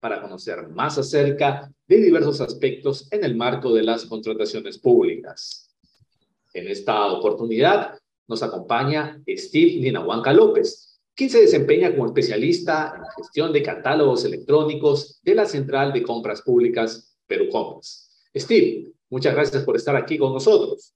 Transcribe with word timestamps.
para 0.00 0.20
conocer 0.20 0.68
más 0.68 0.98
acerca 0.98 1.70
de 1.86 1.96
diversos 1.98 2.40
aspectos 2.40 3.06
en 3.12 3.22
el 3.22 3.36
marco 3.36 3.72
de 3.72 3.82
las 3.82 4.06
contrataciones 4.06 4.78
públicas. 4.78 5.70
En 6.52 6.66
esta 6.68 7.06
oportunidad 7.12 7.98
nos 8.26 8.42
acompaña 8.42 9.22
Steve 9.28 9.76
Ninahuanca 9.76 10.32
López, 10.32 10.98
quien 11.14 11.30
se 11.30 11.42
desempeña 11.42 11.90
como 11.90 12.06
especialista 12.06 12.94
en 12.96 13.02
gestión 13.16 13.52
de 13.52 13.62
catálogos 13.62 14.24
electrónicos 14.24 15.20
de 15.22 15.34
la 15.34 15.44
Central 15.44 15.92
de 15.92 16.02
Compras 16.02 16.42
Públicas 16.42 17.16
Perú 17.26 17.48
Compras. 17.50 18.10
Steve, 18.34 18.92
muchas 19.10 19.34
gracias 19.34 19.62
por 19.64 19.76
estar 19.76 19.96
aquí 19.96 20.16
con 20.16 20.32
nosotros. 20.32 20.94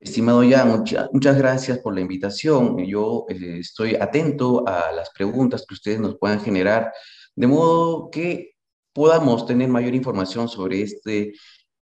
Estimado 0.00 0.44
ya, 0.44 0.64
muchas 1.12 1.38
gracias 1.38 1.78
por 1.78 1.92
la 1.92 2.00
invitación. 2.00 2.78
Yo 2.84 3.26
eh, 3.28 3.58
estoy 3.58 3.96
atento 3.96 4.66
a 4.68 4.92
las 4.92 5.10
preguntas 5.10 5.64
que 5.66 5.74
ustedes 5.74 5.98
nos 5.98 6.18
puedan 6.18 6.40
generar 6.40 6.92
de 7.38 7.46
modo 7.46 8.10
que 8.10 8.56
podamos 8.92 9.46
tener 9.46 9.68
mayor 9.68 9.94
información 9.94 10.48
sobre 10.48 10.82
este 10.82 11.34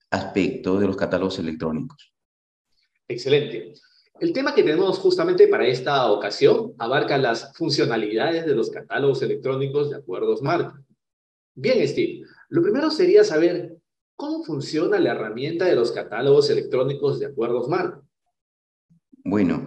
aspecto 0.09 0.79
de 0.79 0.87
los 0.87 0.97
catálogos 0.97 1.41
electrónicos. 1.41 2.15
Excelente. 3.09 3.73
El 4.21 4.33
tema 4.33 4.55
que 4.55 4.63
tenemos 4.63 5.01
justamente 5.01 5.49
para 5.49 5.67
esta 5.67 6.09
ocasión 6.13 6.73
abarca 6.79 7.19
las 7.19 7.53
funcionalidades 7.57 8.47
de 8.47 8.55
los 8.55 8.71
catálogos 8.71 9.23
electrónicos 9.23 9.91
de 9.91 9.97
acuerdos 9.97 10.41
marco. 10.41 10.79
Bien, 11.57 11.87
Steve, 11.89 12.23
lo 12.49 12.63
primero 12.63 12.89
sería 12.93 13.25
saber 13.25 13.77
cómo 14.15 14.45
funciona 14.45 15.01
la 15.01 15.11
herramienta 15.11 15.65
de 15.65 15.75
los 15.75 15.91
catálogos 15.91 16.49
electrónicos 16.49 17.19
de 17.19 17.27
acuerdos 17.27 17.69
marco. 17.69 18.07
Bueno, 19.25 19.67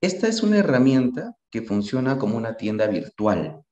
esta 0.00 0.28
es 0.28 0.44
una 0.44 0.58
herramienta 0.58 1.36
que 1.50 1.62
funciona 1.62 2.18
como 2.18 2.36
una 2.36 2.56
tienda 2.56 2.86
virtual 2.86 3.64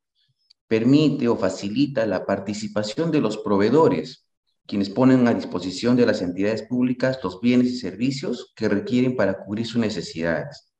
permite 0.69 1.28
o 1.28 1.36
facilita 1.36 2.06
la 2.06 2.27
participación 2.27 3.11
de 3.11 3.20
los 3.20 3.39
proveedores, 3.39 4.27
quienes 4.67 4.91
ponen 4.91 5.27
a 5.28 5.34
disposición 5.34 5.97
de 5.97 6.06
las 6.06 6.23
entidades 6.23 6.62
públicas 6.62 7.19
los 7.23 7.41
bienes 7.41 7.69
y 7.69 7.78
servicios 7.78 8.53
que 8.56 8.69
requieren 8.69 9.17
para 9.17 9.45
cubrir 9.45 9.67
sus 9.67 9.81
necesidades. 9.81 10.73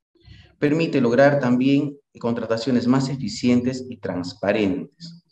Permite 0.59 0.99
lograr 0.99 1.39
también 1.39 1.97
contrataciones 2.19 2.87
más 2.87 3.09
eficientes 3.09 3.85
y 3.89 3.97
transparentes. 3.97 5.23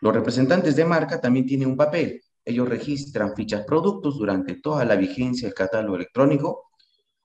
Los 0.00 0.14
representantes 0.14 0.76
de 0.76 0.84
marca 0.84 1.20
también 1.20 1.46
tienen 1.46 1.68
un 1.68 1.76
papel. 1.76 2.20
Ellos 2.44 2.68
registran 2.68 3.34
fichas 3.36 3.64
productos 3.64 4.18
durante 4.18 4.56
toda 4.56 4.84
la 4.84 4.96
vigencia 4.96 5.46
del 5.46 5.54
catálogo 5.54 5.96
electrónico 5.96 6.70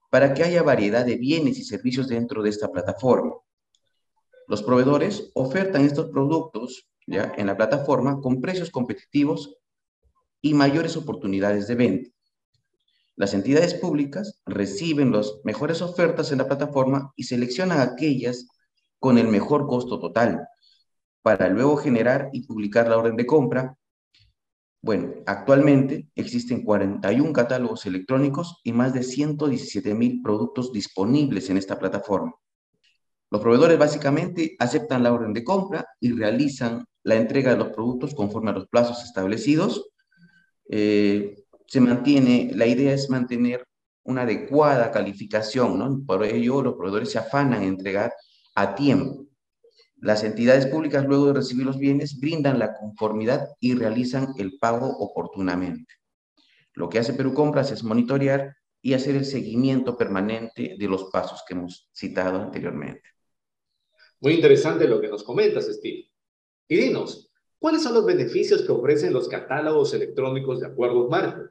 para 0.09 0.33
que 0.33 0.43
haya 0.43 0.63
variedad 0.63 1.05
de 1.05 1.17
bienes 1.17 1.57
y 1.57 1.63
servicios 1.63 2.07
dentro 2.07 2.43
de 2.43 2.51
esta 2.51 2.71
plataforma. 2.71 3.33
Los 4.47 4.63
proveedores 4.63 5.29
ofertan 5.33 5.83
estos 5.83 6.09
productos 6.09 6.89
¿ya? 7.05 7.33
en 7.37 7.47
la 7.47 7.57
plataforma 7.57 8.21
con 8.21 8.39
precios 8.39 8.71
competitivos 8.71 9.57
y 10.41 10.53
mayores 10.53 10.95
oportunidades 10.95 11.67
de 11.67 11.75
venta. 11.75 12.09
Las 13.17 13.33
entidades 13.33 13.73
públicas 13.73 14.41
reciben 14.45 15.11
las 15.11 15.33
mejores 15.43 15.81
ofertas 15.81 16.31
en 16.31 16.37
la 16.37 16.47
plataforma 16.47 17.11
y 17.17 17.23
seleccionan 17.23 17.81
aquellas 17.81 18.47
con 18.99 19.17
el 19.17 19.27
mejor 19.27 19.67
costo 19.67 19.99
total 19.99 20.47
para 21.21 21.49
luego 21.49 21.75
generar 21.75 22.29
y 22.31 22.47
publicar 22.47 22.87
la 22.87 22.97
orden 22.97 23.17
de 23.17 23.25
compra. 23.25 23.77
Bueno, 24.81 25.15
actualmente 25.25 26.07
existen 26.15 26.63
41 26.63 27.33
catálogos 27.33 27.85
electrónicos 27.85 28.61
y 28.63 28.71
más 28.71 28.93
de 28.93 29.03
117 29.03 29.93
mil 29.93 30.21
productos 30.21 30.71
disponibles 30.71 31.49
en 31.49 31.57
esta 31.57 31.77
plataforma. 31.77 32.33
Los 33.29 33.41
proveedores 33.41 33.77
básicamente 33.77 34.55
aceptan 34.59 35.03
la 35.03 35.11
orden 35.11 35.33
de 35.33 35.43
compra 35.43 35.85
y 35.99 36.13
realizan 36.13 36.85
la 37.03 37.15
entrega 37.15 37.51
de 37.51 37.57
los 37.57 37.69
productos 37.69 38.15
conforme 38.15 38.51
a 38.51 38.53
los 38.53 38.67
plazos 38.67 39.03
establecidos. 39.03 39.89
Eh, 40.69 41.43
se 41.67 41.81
mantiene, 41.81 42.51
la 42.53 42.65
idea 42.65 42.93
es 42.93 43.09
mantener 43.09 43.65
una 44.03 44.21
adecuada 44.21 44.91
calificación, 44.91 45.77
¿no? 45.77 46.05
Por 46.05 46.23
ello, 46.23 46.61
los 46.61 46.75
proveedores 46.75 47.11
se 47.11 47.19
afanan 47.19 47.63
en 47.63 47.69
entregar 47.69 48.13
a 48.55 48.75
tiempo. 48.75 49.25
Las 49.97 50.23
entidades 50.23 50.67
públicas, 50.67 51.05
luego 51.05 51.27
de 51.27 51.33
recibir 51.33 51.65
los 51.65 51.77
bienes, 51.77 52.19
brindan 52.19 52.59
la 52.59 52.73
conformidad 52.73 53.49
y 53.59 53.73
realizan 53.73 54.33
el 54.37 54.57
pago 54.59 54.87
oportunamente. 54.87 55.93
Lo 56.73 56.87
que 56.87 56.99
hace 56.99 57.13
Perú 57.13 57.33
Compras 57.33 57.71
es 57.71 57.83
monitorear 57.83 58.55
y 58.81 58.93
hacer 58.93 59.15
el 59.15 59.25
seguimiento 59.25 59.97
permanente 59.97 60.75
de 60.79 60.87
los 60.87 61.05
pasos 61.05 61.43
que 61.45 61.55
hemos 61.55 61.89
citado 61.93 62.41
anteriormente. 62.41 63.16
Muy 64.19 64.33
interesante 64.33 64.87
lo 64.87 64.99
que 64.99 65.07
nos 65.07 65.23
comentas, 65.23 65.65
Steve. 65.65 66.09
Y 66.67 66.75
dinos, 66.75 67.31
¿cuáles 67.59 67.83
son 67.83 67.93
los 67.93 68.05
beneficios 68.05 68.63
que 68.63 68.71
ofrecen 68.71 69.13
los 69.13 69.27
catálogos 69.27 69.93
electrónicos 69.93 70.59
de 70.59 70.67
acuerdos 70.67 71.09
marco? 71.09 71.49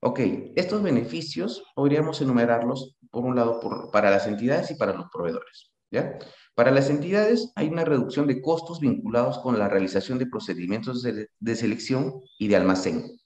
Ok, 0.00 0.20
estos 0.56 0.82
beneficios 0.82 1.62
podríamos 1.74 2.20
enumerarlos, 2.20 2.96
por 3.10 3.24
un 3.24 3.36
lado, 3.36 3.60
para 3.92 4.10
las 4.10 4.26
entidades 4.26 4.70
y 4.70 4.74
para 4.74 4.94
los 4.94 5.06
proveedores. 5.12 5.72
¿ya? 5.90 6.18
Para 6.54 6.70
las 6.70 6.90
entidades 6.90 7.52
hay 7.54 7.68
una 7.68 7.84
reducción 7.84 8.26
de 8.26 8.42
costos 8.42 8.80
vinculados 8.80 9.38
con 9.38 9.58
la 9.58 9.68
realización 9.68 10.18
de 10.18 10.26
procedimientos 10.26 11.02
de 11.02 11.56
selección 11.56 12.20
y 12.38 12.48
de 12.48 12.56
almacén 12.56 13.21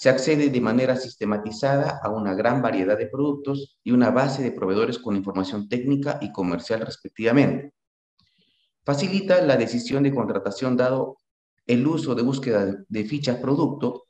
se 0.00 0.08
accede 0.08 0.48
de 0.48 0.60
manera 0.62 0.96
sistematizada 0.96 2.00
a 2.02 2.08
una 2.08 2.32
gran 2.32 2.62
variedad 2.62 2.96
de 2.96 3.06
productos 3.06 3.78
y 3.84 3.90
una 3.90 4.10
base 4.10 4.42
de 4.42 4.50
proveedores 4.50 4.98
con 4.98 5.14
información 5.14 5.68
técnica 5.68 6.18
y 6.22 6.32
comercial 6.32 6.80
respectivamente. 6.80 7.74
Facilita 8.82 9.42
la 9.42 9.58
decisión 9.58 10.02
de 10.02 10.14
contratación 10.14 10.74
dado 10.74 11.18
el 11.66 11.86
uso 11.86 12.14
de 12.14 12.22
búsqueda 12.22 12.82
de 12.88 13.04
fichas 13.04 13.36
producto, 13.40 14.06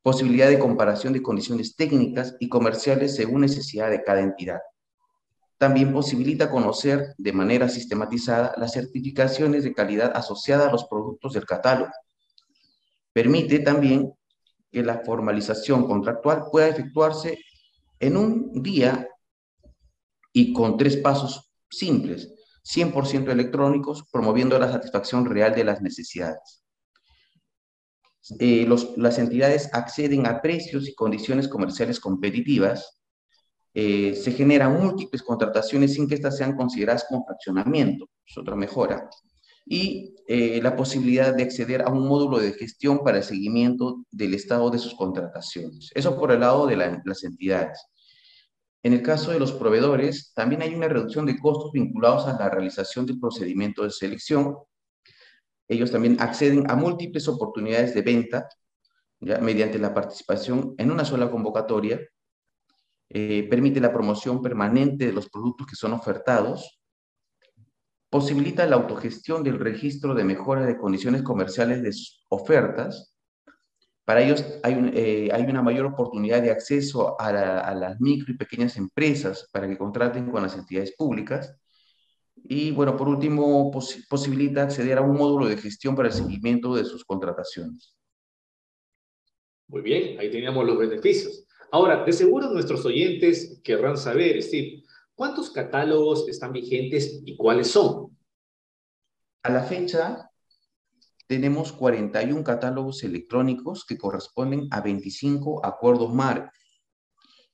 posibilidad 0.00 0.48
de 0.48 0.60
comparación 0.60 1.12
de 1.12 1.22
condiciones 1.22 1.74
técnicas 1.74 2.36
y 2.38 2.48
comerciales 2.48 3.16
según 3.16 3.40
necesidad 3.40 3.90
de 3.90 4.04
cada 4.04 4.20
entidad. 4.20 4.60
También 5.58 5.92
posibilita 5.92 6.52
conocer 6.52 7.16
de 7.18 7.32
manera 7.32 7.68
sistematizada 7.68 8.54
las 8.58 8.74
certificaciones 8.74 9.64
de 9.64 9.74
calidad 9.74 10.12
asociadas 10.14 10.68
a 10.68 10.72
los 10.72 10.84
productos 10.84 11.32
del 11.32 11.46
catálogo. 11.46 11.90
Permite 13.12 13.58
también 13.58 14.12
que 14.70 14.82
la 14.82 15.02
formalización 15.04 15.86
contractual 15.86 16.44
pueda 16.50 16.68
efectuarse 16.68 17.38
en 17.98 18.16
un 18.16 18.62
día 18.62 19.08
y 20.32 20.52
con 20.52 20.76
tres 20.76 20.96
pasos 20.96 21.52
simples, 21.68 22.32
100% 22.64 23.30
electrónicos, 23.30 24.04
promoviendo 24.10 24.58
la 24.58 24.70
satisfacción 24.70 25.26
real 25.26 25.54
de 25.54 25.64
las 25.64 25.82
necesidades. 25.82 26.62
Eh, 28.38 28.68
las 28.96 29.18
entidades 29.18 29.70
acceden 29.72 30.26
a 30.26 30.40
precios 30.40 30.88
y 30.88 30.94
condiciones 30.94 31.48
comerciales 31.48 31.98
competitivas, 31.98 33.00
eh, 33.74 34.14
se 34.14 34.32
generan 34.32 34.80
múltiples 34.80 35.22
contrataciones 35.22 35.94
sin 35.94 36.08
que 36.08 36.14
éstas 36.14 36.36
sean 36.36 36.56
consideradas 36.56 37.06
como 37.08 37.24
fraccionamiento, 37.24 38.08
es 38.26 38.36
otra 38.36 38.56
mejora 38.56 39.08
y 39.72 40.16
eh, 40.26 40.60
la 40.60 40.74
posibilidad 40.74 41.32
de 41.32 41.44
acceder 41.44 41.82
a 41.82 41.90
un 41.90 42.08
módulo 42.08 42.40
de 42.40 42.54
gestión 42.54 43.04
para 43.04 43.18
el 43.18 43.22
seguimiento 43.22 44.04
del 44.10 44.34
estado 44.34 44.68
de 44.68 44.80
sus 44.80 44.96
contrataciones. 44.96 45.92
Eso 45.94 46.18
por 46.18 46.32
el 46.32 46.40
lado 46.40 46.66
de 46.66 46.74
las 46.76 47.22
entidades. 47.22 47.80
En 48.82 48.94
el 48.94 49.02
caso 49.02 49.30
de 49.30 49.38
los 49.38 49.52
proveedores, 49.52 50.32
también 50.34 50.62
hay 50.62 50.74
una 50.74 50.88
reducción 50.88 51.24
de 51.24 51.38
costos 51.38 51.70
vinculados 51.70 52.26
a 52.26 52.36
la 52.36 52.50
realización 52.50 53.06
del 53.06 53.20
procedimiento 53.20 53.84
de 53.84 53.90
selección. 53.90 54.56
Ellos 55.68 55.92
también 55.92 56.20
acceden 56.20 56.68
a 56.68 56.74
múltiples 56.74 57.28
oportunidades 57.28 57.94
de 57.94 58.02
venta 58.02 58.48
mediante 59.20 59.78
la 59.78 59.94
participación 59.94 60.74
en 60.78 60.90
una 60.90 61.04
sola 61.04 61.30
convocatoria. 61.30 62.00
Eh, 63.08 63.46
permite 63.48 63.78
la 63.78 63.92
promoción 63.92 64.42
permanente 64.42 65.06
de 65.06 65.12
los 65.12 65.30
productos 65.30 65.68
que 65.68 65.76
son 65.76 65.92
ofertados 65.92 66.79
posibilita 68.10 68.66
la 68.66 68.76
autogestión 68.76 69.44
del 69.44 69.58
registro 69.58 70.14
de 70.14 70.24
mejora 70.24 70.66
de 70.66 70.76
condiciones 70.76 71.22
comerciales 71.22 71.82
de 71.82 71.92
sus 71.92 72.26
ofertas. 72.28 73.14
Para 74.04 74.22
ellos 74.22 74.44
hay, 74.64 74.90
eh, 74.92 75.46
una 75.48 75.62
mayor 75.62 75.86
oportunidad 75.86 76.42
de 76.42 76.50
acceso 76.50 77.18
a, 77.20 77.32
las 77.32 78.00
micro 78.00 78.32
y 78.32 78.36
pequeñas 78.36 78.76
empresas 78.76 79.48
para 79.52 79.68
que 79.68 79.78
contraten 79.78 80.28
con 80.28 80.42
las 80.42 80.56
entidades 80.56 80.92
públicas. 80.96 81.56
Y 82.34 82.72
bueno, 82.72 82.96
por 82.96 83.08
último, 83.08 83.70
posibilita 84.08 84.62
acceder 84.62 84.98
a 84.98 85.02
un 85.02 85.16
módulo 85.16 85.46
de 85.46 85.56
gestión 85.56 85.94
para 85.94 86.08
el 86.08 86.14
seguimiento 86.14 86.74
de 86.74 86.84
sus 86.84 87.04
contrataciones. 87.04 87.94
Muy 89.68 89.82
bien, 89.82 90.18
ahí 90.18 90.30
teníamos 90.30 90.66
los 90.66 90.76
beneficios. 90.76 91.46
Ahora, 91.70 92.04
de 92.04 92.12
seguro 92.12 92.50
nuestros 92.50 92.84
oyentes 92.84 93.60
querrán 93.62 93.96
saber, 93.96 94.42
Steve, 94.42 94.82
¿cuántos 95.20 95.50
catálogos 95.50 96.26
están 96.28 96.50
vigentes 96.50 97.20
y 97.26 97.36
cuáles 97.36 97.70
son? 97.70 98.16
A 99.42 99.50
la 99.50 99.62
fecha, 99.64 100.30
tenemos 101.26 101.72
41 101.72 102.42
catálogos 102.42 103.04
electrónicos 103.04 103.84
que 103.84 103.98
corresponden 103.98 104.66
a 104.70 104.80
25 104.80 105.60
acuerdos 105.62 106.14
marcos. 106.14 106.58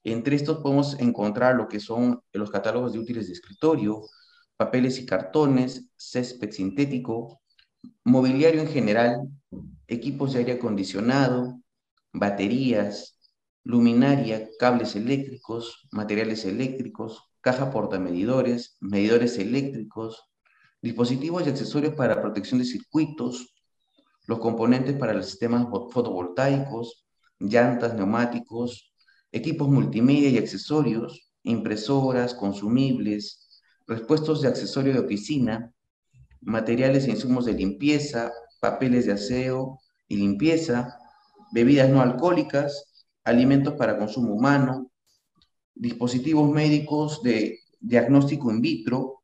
Entre 0.04 0.36
estos 0.36 0.58
podemos 0.58 0.96
encontrar 1.00 1.56
lo 1.56 1.66
que 1.66 1.80
son 1.80 2.22
los 2.32 2.52
catálogos 2.52 2.92
de 2.92 3.00
útiles 3.00 3.26
de 3.26 3.32
escritorio, 3.32 4.02
papeles 4.56 5.00
y 5.00 5.04
cartones, 5.04 5.90
césped 5.96 6.52
sintético, 6.52 7.40
mobiliario 8.04 8.60
en 8.60 8.68
general, 8.68 9.28
equipos 9.88 10.34
de 10.34 10.38
aire 10.38 10.52
acondicionado, 10.52 11.60
baterías, 12.12 13.18
luminaria, 13.64 14.48
cables 14.60 14.94
eléctricos, 14.94 15.88
materiales 15.90 16.44
eléctricos, 16.44 17.32
caja 17.46 17.70
portamedidores, 17.70 18.76
medidores 18.80 19.38
eléctricos, 19.38 20.20
dispositivos 20.82 21.46
y 21.46 21.50
accesorios 21.50 21.94
para 21.94 22.20
protección 22.20 22.58
de 22.58 22.64
circuitos, 22.64 23.54
los 24.26 24.40
componentes 24.40 24.96
para 24.96 25.14
los 25.14 25.26
sistemas 25.26 25.68
fotovoltaicos, 25.92 27.06
llantas, 27.38 27.94
neumáticos, 27.94 28.92
equipos 29.30 29.68
multimedia 29.68 30.28
y 30.28 30.38
accesorios, 30.38 31.30
impresoras, 31.44 32.34
consumibles, 32.34 33.62
repuestos 33.86 34.42
de 34.42 34.48
accesorio 34.48 34.92
de 34.92 34.98
oficina, 34.98 35.72
materiales 36.40 37.06
e 37.06 37.12
insumos 37.12 37.44
de 37.44 37.52
limpieza, 37.52 38.32
papeles 38.58 39.06
de 39.06 39.12
aseo 39.12 39.78
y 40.08 40.16
limpieza, 40.16 40.98
bebidas 41.52 41.90
no 41.90 42.00
alcohólicas, 42.00 43.06
alimentos 43.22 43.74
para 43.74 43.98
consumo 43.98 44.34
humano, 44.34 44.85
dispositivos 45.76 46.50
médicos 46.50 47.22
de 47.22 47.60
diagnóstico 47.80 48.50
in 48.50 48.60
vitro, 48.60 49.20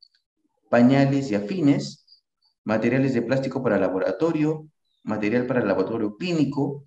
pañales 0.70 1.30
y 1.30 1.34
afines, 1.34 2.22
materiales 2.64 3.14
de 3.14 3.22
plástico 3.22 3.62
para 3.62 3.78
laboratorio, 3.78 4.68
material 5.02 5.46
para 5.46 5.64
laboratorio 5.64 6.16
clínico, 6.16 6.84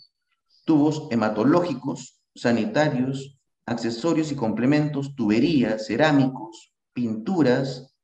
tubos 0.64 1.08
hematológicos, 1.12 2.22
sanitarios, 2.34 3.38
accesorios 3.66 4.32
y 4.32 4.36
complementos, 4.36 5.16
tuberías, 5.16 5.88
cerámicos, 5.88 6.72
pinturas. 6.94 7.96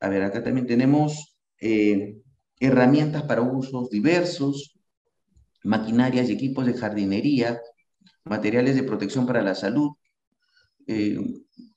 A 0.00 0.08
ver, 0.08 0.22
acá 0.22 0.42
también 0.42 0.66
tenemos 0.66 1.36
eh, 1.60 2.18
herramientas 2.60 3.22
para 3.24 3.42
usos 3.42 3.90
diversos, 3.90 4.78
maquinarias 5.64 6.28
y 6.28 6.32
equipos 6.32 6.66
de 6.66 6.74
jardinería, 6.74 7.60
materiales 8.24 8.76
de 8.76 8.82
protección 8.82 9.26
para 9.26 9.42
la 9.42 9.54
salud. 9.54 9.92
Eh, 10.86 11.18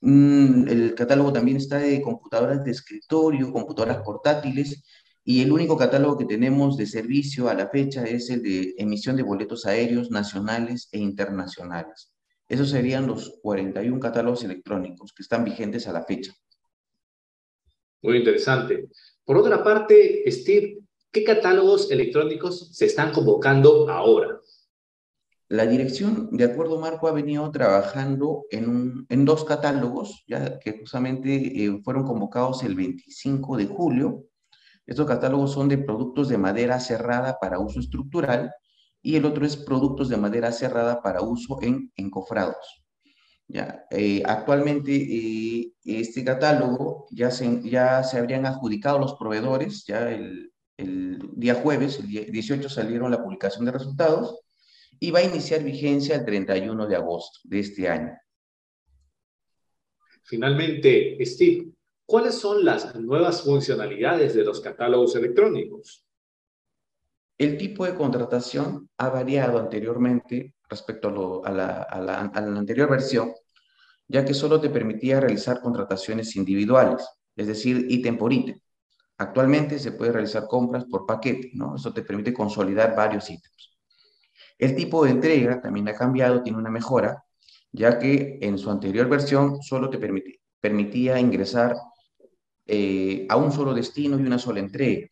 el 0.01 0.93
catálogo 0.95 1.33
también 1.33 1.57
está 1.57 1.79
de 1.79 2.01
computadoras 2.01 2.63
de 2.63 2.71
escritorio, 2.71 3.51
computadoras 3.51 4.01
portátiles, 4.03 4.83
y 5.23 5.41
el 5.41 5.51
único 5.51 5.77
catálogo 5.77 6.17
que 6.17 6.25
tenemos 6.25 6.77
de 6.77 6.87
servicio 6.87 7.49
a 7.49 7.53
la 7.53 7.69
fecha 7.69 8.03
es 8.03 8.29
el 8.29 8.41
de 8.41 8.73
emisión 8.77 9.15
de 9.15 9.23
boletos 9.23 9.65
aéreos 9.65 10.09
nacionales 10.09 10.89
e 10.91 10.99
internacionales. 10.99 12.11
Esos 12.47 12.71
serían 12.71 13.05
los 13.05 13.37
41 13.43 13.99
catálogos 13.99 14.43
electrónicos 14.43 15.13
que 15.13 15.21
están 15.21 15.43
vigentes 15.43 15.87
a 15.87 15.93
la 15.93 16.03
fecha. 16.03 16.33
Muy 18.01 18.17
interesante. 18.17 18.89
Por 19.23 19.37
otra 19.37 19.63
parte, 19.63 20.23
Steve, 20.31 20.79
¿qué 21.11 21.23
catálogos 21.23 21.91
electrónicos 21.91 22.75
se 22.75 22.85
están 22.85 23.11
convocando 23.11 23.87
ahora? 23.89 24.38
La 25.51 25.65
dirección, 25.65 26.29
de 26.31 26.43
acuerdo 26.43 26.79
Marco, 26.79 27.07
ha 27.07 27.11
venido 27.11 27.49
trabajando 27.49 28.45
en, 28.51 29.07
dos 29.25 29.45
catálogos, 29.45 30.23
ya 30.27 30.59
que 30.59 30.77
justamente 30.77 31.65
eh, 31.65 31.81
fueron 31.83 32.05
convocados 32.05 32.61
el 32.61 32.75
25 32.75 33.57
de 33.57 33.65
julio. 33.65 34.25
Estos 34.85 35.07
catálogos 35.07 35.51
son 35.51 35.67
de 35.67 35.79
productos 35.79 36.29
de 36.29 36.37
madera 36.37 36.79
cerrada 36.79 37.39
para 37.41 37.57
uso 37.57 37.79
estructural 37.79 38.51
y 39.01 39.15
el 39.15 39.25
otro 39.25 39.43
es 39.43 39.57
productos 39.57 40.07
de 40.09 40.17
madera 40.17 40.51
cerrada 40.51 41.01
para 41.01 41.23
uso 41.23 41.57
en 41.63 41.91
encofrados. 41.95 42.83
Eh, 43.89 44.21
actualmente 44.25 44.93
eh, 44.93 45.73
este 45.83 46.23
catálogo 46.23 47.07
ya 47.09 47.31
se, 47.31 47.67
ya 47.67 48.03
se 48.03 48.19
habrían 48.19 48.45
adjudicado 48.45 48.99
los 48.99 49.15
proveedores, 49.15 49.83
ya 49.87 50.11
el, 50.11 50.53
el 50.77 51.17
día 51.33 51.55
jueves, 51.55 51.97
el 51.97 52.07
18 52.07 52.69
salieron 52.69 53.09
la 53.09 53.23
publicación 53.23 53.65
de 53.65 53.71
resultados 53.71 54.39
y 54.99 55.11
va 55.11 55.19
a 55.19 55.23
iniciar 55.23 55.63
vigencia 55.63 56.15
el 56.15 56.25
31 56.25 56.87
de 56.87 56.95
agosto 56.95 57.39
de 57.43 57.59
este 57.59 57.87
año. 57.87 58.17
Finalmente, 60.23 61.17
Steve, 61.25 61.71
¿cuáles 62.05 62.35
son 62.35 62.63
las 62.63 62.95
nuevas 62.95 63.41
funcionalidades 63.41 64.35
de 64.35 64.43
los 64.43 64.61
catálogos 64.61 65.15
electrónicos? 65.15 66.05
El 67.37 67.57
tipo 67.57 67.85
de 67.85 67.95
contratación 67.95 68.89
ha 68.97 69.09
variado 69.09 69.59
anteriormente 69.59 70.53
respecto 70.69 71.41
a, 71.45 71.51
la, 71.51 72.31
anterior 72.33 72.89
versión, 72.89 73.31
ya 74.07 74.25
que 74.25 74.33
solo 74.33 74.59
te 74.59 74.69
permitía 74.69 75.19
realizar 75.19 75.61
contrataciones 75.61 76.35
individuales, 76.35 77.07
es 77.35 77.47
decir, 77.47 77.87
ítem 77.89 78.17
por 78.17 78.33
ítem. 78.33 78.59
Actualmente 79.17 79.79
se 79.79 79.93
puede 79.93 80.11
realizar 80.11 80.47
compras 80.47 80.85
por 80.85 81.05
paquete, 81.05 81.51
¿no? 81.53 81.75
Eso 81.75 81.93
te 81.93 82.03
permite 82.03 82.33
consolidar 82.33 82.95
varios 82.95 83.29
ítems. 83.29 83.68
El 84.59 84.75
tipo 84.75 85.05
de 85.05 85.11
entrega 85.11 85.61
también 85.61 85.87
ha 85.87 85.95
cambiado, 85.95 86.43
tiene 86.43 86.59
una 86.59 86.69
mejora, 86.69 87.23
ya 87.71 87.97
que 87.97 88.39
en 88.41 88.57
su 88.57 88.69
anterior 88.69 89.07
versión 89.07 89.63
solo 89.63 89.89
te 89.89 89.97
permitía, 90.59 91.19
ingresar 91.19 91.75
eh, 92.65 93.25
a 93.29 93.37
un 93.37 93.53
solo 93.53 93.73
destino 93.73 94.19
y 94.19 94.23
una 94.23 94.37
sola 94.37 94.59
entrega. 94.59 95.07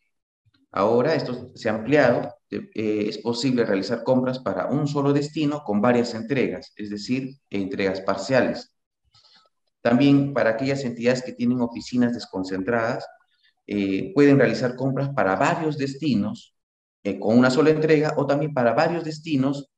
Ahora 0.70 1.14
esto 1.14 1.50
se 1.54 1.70
ha 1.70 1.74
ampliado, 1.74 2.34
eh, 2.50 3.06
es 3.08 3.18
posible 3.18 3.64
realizar 3.64 4.04
compras 4.04 4.38
para 4.38 4.66
un 4.66 4.86
solo 4.86 5.14
destino 5.14 5.62
con 5.64 5.80
varias 5.80 6.14
entregas, 6.14 6.74
es 6.76 6.90
decir, 6.90 7.34
entregas 7.48 8.02
parciales. 8.02 8.70
También 9.80 10.34
para 10.34 10.50
aquellas 10.50 10.84
entidades 10.84 11.22
que 11.22 11.32
tienen 11.32 11.62
oficinas 11.62 12.12
desconcentradas, 12.12 13.06
eh, 13.66 14.12
pueden 14.14 14.38
realizar 14.38 14.76
compras 14.76 15.08
para 15.14 15.36
varios 15.36 15.78
destinos 15.78 16.57
eh, 17.08 17.18
con 17.18 17.38
una 17.38 17.50
sola 17.50 17.70
entrega 17.70 18.14
o 18.16 18.26
también 18.26 18.52
para 18.52 18.72
varios 18.72 19.04
destinos 19.04 19.70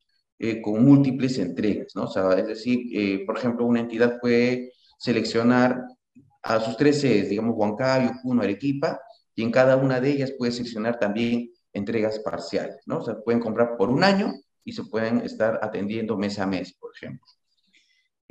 con 0.63 0.83
múltiples 0.83 1.39
entregas, 1.39 1.95
¿no? 1.95 2.07
es 2.33 2.47
decir, 2.47 3.27
por 3.27 3.37
ejemplo, 3.37 3.67
una 3.67 3.81
entidad 3.81 4.19
puede 4.19 4.73
seleccionar 4.97 5.85
a 6.43 6.61
sus 6.61 6.79
tres 6.79 7.01
sedes, 7.01 7.29
digamos 7.29 7.55
Huancayo, 7.57 8.13
Puno, 8.23 8.41
Arequipa, 8.41 8.99
y 9.35 9.43
en 9.43 9.51
cada 9.51 9.77
una 9.77 10.01
de 10.01 10.11
ellas 10.11 10.33
puede 10.39 10.53
seleccionar 10.53 10.99
también 10.99 11.51
entregas 11.73 12.19
parciales, 12.21 12.83
¿no? 12.87 12.99
O 12.99 13.25
pueden 13.25 13.41
comprar 13.41 13.77
por 13.77 13.91
un 13.91 14.03
año 14.03 14.33
y 14.65 14.73
se 14.73 14.85
pueden 14.85 15.21
estar 15.21 15.59
atendiendo 15.63 16.17
mes 16.17 16.39
a 16.39 16.47
mes, 16.47 16.75
por 16.75 16.93
ejemplo. 16.95 17.27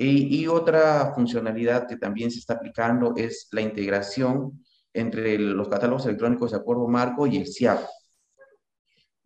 Y, 0.02 0.48
otra 0.48 1.12
funcionalidad 1.14 1.86
que 1.86 1.98
también 1.98 2.32
se 2.32 2.40
está 2.40 2.54
aplicando 2.54 3.14
es 3.18 3.50
la 3.52 3.60
integración 3.60 4.64
entre 4.94 5.38
los 5.38 5.68
catálogos 5.68 6.06
electrónicos 6.06 6.52
de 6.52 6.58
acuerdo 6.58 6.88
marco 6.88 7.28
y 7.28 7.36
el 7.36 7.48
CIAP. 7.48 7.82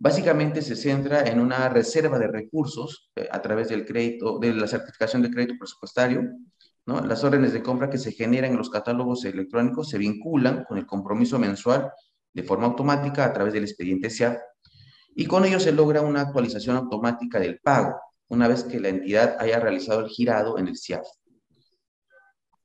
Básicamente 0.04 0.62
se 0.62 0.76
centra 0.76 1.22
en 1.22 1.40
una 1.40 1.70
reserva 1.70 2.20
de 2.20 2.28
recursos 2.28 3.10
eh, 3.16 3.30
a 3.32 3.42
través 3.42 3.70
del 3.70 3.86
crédito, 3.86 4.38
de 4.38 4.54
la 4.54 4.68
certificación 4.68 5.22
de 5.22 5.32
crédito 5.32 5.54
presupuestario, 5.58 6.30
las 6.86 7.24
órdenes 7.24 7.54
de 7.54 7.64
compra 7.64 7.90
que 7.90 7.98
se 7.98 8.12
generan 8.12 8.52
en 8.52 8.58
los 8.58 8.70
catálogos 8.70 9.24
electrónicos 9.24 9.88
se 9.88 9.98
vinculan 9.98 10.66
con 10.66 10.78
el 10.78 10.86
compromiso 10.86 11.40
mensual 11.40 11.90
de 12.34 12.44
forma 12.44 12.66
automática 12.66 13.24
a 13.24 13.32
través 13.32 13.54
del 13.54 13.64
expediente 13.64 14.10
SIAP 14.10 14.42
y 15.16 15.26
con 15.26 15.46
ello 15.46 15.62
se 15.62 15.72
logra 15.72 16.02
una 16.02 16.20
actualización 16.20 16.76
automática 16.76 17.40
del 17.40 17.60
pago 17.60 17.96
una 18.28 18.50
vez 18.50 18.66
que 18.66 18.82
la 18.82 18.90
entidad 18.90 19.38
haya 19.40 19.62
realizado 19.62 20.02
el 20.02 20.10
girado 20.10 20.58
en 20.58 20.68
el 20.68 20.76
SIAP. 20.76 21.06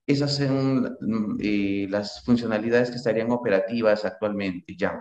Esas 0.08 0.34
son 0.34 0.96
eh, 1.38 1.86
las 1.88 2.24
funcionalidades 2.24 2.90
que 2.90 2.96
estarían 2.96 3.30
operativas 3.30 4.04
actualmente 4.04 4.74
ya. 4.76 5.00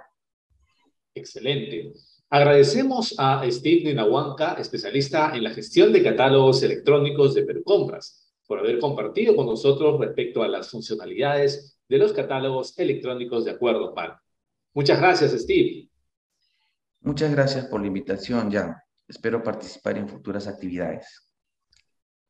Excelente. 1.17 1.93
Agradecemos 2.29 3.15
a 3.17 3.43
Steve 3.49 3.85
Ninahuanca, 3.85 4.53
especialista 4.53 5.35
en 5.35 5.43
la 5.43 5.51
gestión 5.51 5.93
de 5.93 6.03
catálogos 6.03 6.61
electrónicos 6.61 7.33
de 7.33 7.43
Percompras 7.43 8.33
por 8.45 8.59
haber 8.59 8.79
compartido 8.79 9.35
con 9.35 9.45
nosotros 9.45 9.99
respecto 9.99 10.43
a 10.43 10.47
las 10.47 10.69
funcionalidades 10.69 11.79
de 11.87 11.97
los 11.97 12.13
catálogos 12.13 12.77
electrónicos 12.77 13.45
de 13.45 13.51
acuerdo 13.51 13.93
PAN. 13.93 14.13
Muchas 14.73 14.99
gracias, 14.99 15.31
Steve. 15.31 15.89
Muchas 17.01 17.31
gracias 17.31 17.65
por 17.65 17.81
la 17.81 17.87
invitación, 17.87 18.51
Jan. 18.51 18.75
Espero 19.07 19.41
participar 19.41 19.97
en 19.97 20.09
futuras 20.09 20.47
actividades. 20.47 21.29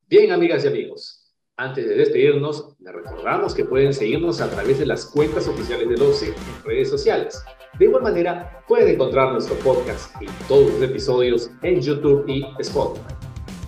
Bien, 0.08 0.32
amigas 0.32 0.64
y 0.64 0.68
amigos. 0.68 1.27
Antes 1.60 1.90
de 1.90 1.96
despedirnos, 1.96 2.76
les 2.82 2.94
recordamos 2.94 3.56
que 3.56 3.66
pueden 3.66 3.92
seguirnos 3.92 4.42
a 4.42 4.50
través 4.52 4.78
de 4.78 4.86
las 4.86 5.08
cuentas 5.08 5.48
oficiales 5.48 5.90
del 5.90 6.00
OCE 6.04 6.28
en 6.28 6.64
redes 6.64 6.88
sociales. 6.88 7.44
De 7.80 7.86
igual 7.86 8.04
manera, 8.04 8.64
pueden 8.68 8.90
encontrar 8.90 9.32
nuestro 9.32 9.56
podcast 9.56 10.12
y 10.22 10.28
todos 10.48 10.72
los 10.72 10.84
episodios 10.84 11.50
en 11.64 11.82
YouTube 11.82 12.26
y 12.28 12.46
Spotify. 12.60 13.08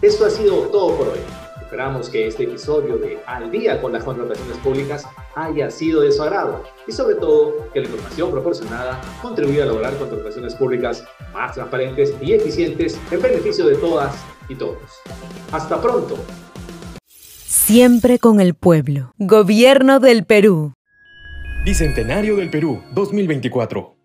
Esto 0.04 0.28
ha 0.28 0.30
sido 0.30 0.68
todo 0.68 0.96
por 0.98 1.08
hoy. 1.08 1.18
Esperamos 1.64 2.12
que 2.12 2.28
este 2.28 2.44
episodio 2.44 2.98
de 2.98 3.18
Al 3.26 3.50
día 3.50 3.82
con 3.82 3.92
las 3.92 4.04
contrataciones 4.04 4.58
públicas 4.58 5.08
haya 5.34 5.72
sido 5.72 6.02
de 6.02 6.12
su 6.12 6.22
agrado 6.22 6.64
y 6.88 6.92
sobre 6.92 7.16
todo 7.16 7.72
que 7.74 7.80
la 7.80 7.88
información 7.88 8.30
proporcionada 8.30 9.02
contribuya 9.20 9.64
a 9.64 9.68
lograr 9.68 9.98
contrataciones 9.98 10.54
públicas 10.54 11.04
más 11.34 11.56
transparentes 11.56 12.14
y 12.22 12.34
eficientes 12.34 13.00
en 13.10 13.20
beneficio 13.20 13.66
de 13.66 13.78
todas 13.78 14.16
y 14.48 14.54
todos. 14.54 14.78
Hasta 15.52 15.82
pronto. 15.82 16.18
Siempre 17.52 18.20
con 18.20 18.40
el 18.42 18.54
pueblo. 18.54 19.12
Gobierno 19.18 20.00
del 20.00 20.24
Perú. 20.24 20.74
Bicentenario 21.66 22.36
del 22.36 22.52
Perú 22.52 22.84
2024. 22.94 23.99